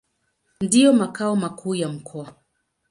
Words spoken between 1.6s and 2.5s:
ya mkoa.